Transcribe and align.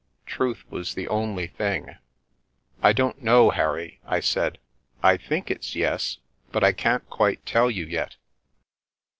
Truth 0.25 0.63
was 0.71 0.95
the 0.95 1.07
only 1.09 1.45
thing." 1.45 1.95
I 2.81 2.91
don't 2.91 3.21
know, 3.21 3.51
Harry,'* 3.51 3.99
I 4.03 4.19
said." 4.19 4.57
I 5.03 5.15
think 5.15 5.51
it's' 5.51 5.75
yes/ 5.75 6.17
but 6.51 6.63
I 6.63 6.71
can't 6.71 7.07
quite 7.07 7.45
tell 7.45 7.69
you 7.69 7.85
yet." 7.85 8.15